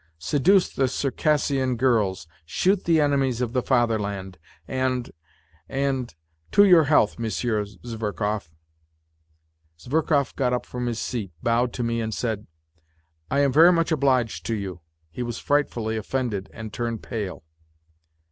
Seduce 0.17 0.67
the 0.67 0.87
Circassian 0.87 1.77
girls, 1.77 2.25
shoot 2.43 2.85
the 2.85 2.99
enemies 2.99 3.39
of 3.39 3.53
the 3.53 3.61
fatherland 3.61 4.39
and... 4.67 5.11
and... 5.69 6.15
to 6.51 6.63
your 6.63 6.85
health, 6.85 7.19
Monsieur 7.19 7.65
Zverkov 7.85 8.49
Zverkov 9.79 10.35
got 10.35 10.53
up 10.53 10.65
from 10.65 10.87
his 10.87 10.97
seat, 10.97 11.31
bowed 11.43 11.71
to 11.73 11.83
me 11.83 12.01
and 12.01 12.15
said:" 12.15 12.47
I 13.29 13.41
am 13.41 13.53
very 13.53 13.71
much 13.71 13.91
obliged 13.91 14.43
to 14.47 14.55
you." 14.55 14.81
He 15.11 15.21
was 15.21 15.37
frightfully 15.37 15.97
offended 15.97 16.49
and 16.51 16.73
turned 16.73 17.03
pale. 17.03 17.43